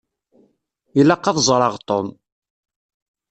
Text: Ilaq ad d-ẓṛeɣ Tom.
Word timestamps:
Ilaq 0.99 1.23
ad 1.27 1.33
d-ẓṛeɣ 1.37 1.73
Tom. 1.87 2.07